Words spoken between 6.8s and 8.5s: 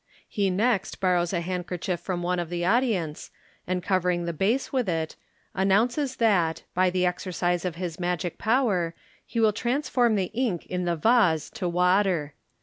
the exercise of his magic